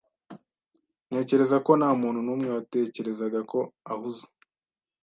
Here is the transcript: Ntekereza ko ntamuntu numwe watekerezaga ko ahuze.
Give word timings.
Ntekereza 1.09 1.57
ko 1.65 1.71
ntamuntu 1.79 2.19
numwe 2.25 2.49
watekerezaga 2.55 3.39
ko 3.51 3.59
ahuze. 3.91 4.23